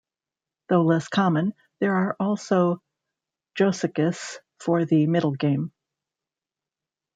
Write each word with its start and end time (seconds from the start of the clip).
Though 0.69 0.81
less 0.81 1.07
common, 1.07 1.53
there 1.79 1.95
are 1.95 2.15
also 2.19 2.81
"josekis" 3.55 4.37
for 4.59 4.83
the 4.83 5.05
middle 5.05 5.33
game. 5.33 5.73